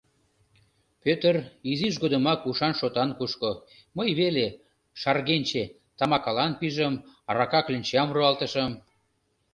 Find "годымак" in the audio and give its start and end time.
2.03-2.39